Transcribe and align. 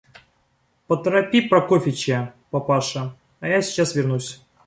Поторопи 0.87 1.39
Прокофьича, 1.49 2.19
папаша, 2.51 3.13
а 3.39 3.47
я 3.47 3.61
сейчас 3.61 3.93
вернусь. 3.93 4.41